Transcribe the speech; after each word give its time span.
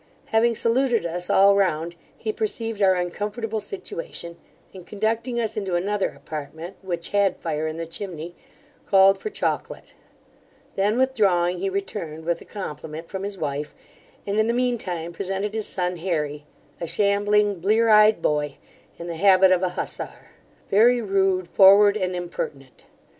Having 0.29 0.55
saluted 0.55 1.05
us 1.05 1.29
all 1.29 1.53
round, 1.55 1.93
he 2.17 2.33
perceived 2.33 2.81
our 2.81 2.95
uncomfortable 2.95 3.59
situation, 3.59 4.35
and 4.73 4.83
conducting 4.87 5.39
us 5.39 5.55
into 5.55 5.75
another 5.75 6.09
apartment, 6.09 6.75
which 6.81 7.09
had 7.09 7.37
fire 7.37 7.67
in 7.67 7.77
the 7.77 7.85
chimney, 7.85 8.33
called 8.87 9.19
for 9.19 9.29
chocolate 9.29 9.93
Then, 10.75 10.97
withdrawing, 10.97 11.59
he 11.59 11.69
returned 11.69 12.25
with 12.25 12.41
a 12.41 12.45
compliment 12.45 13.09
from 13.09 13.21
his 13.21 13.37
wife, 13.37 13.75
and, 14.25 14.39
in 14.39 14.47
the 14.47 14.55
mean 14.55 14.79
time, 14.79 15.13
presented 15.13 15.53
his 15.53 15.67
son 15.67 15.97
Harry, 15.97 16.47
a 16.79 16.87
shambling, 16.87 17.59
blear 17.59 17.87
eyed 17.87 18.23
boy, 18.23 18.57
in 18.97 19.05
the 19.05 19.17
habit 19.17 19.51
of 19.51 19.61
a 19.61 19.69
hussar; 19.69 20.31
very 20.71 20.99
rude, 20.99 21.47
forward, 21.47 21.95
and 21.95 22.15
impertinent. 22.15 22.85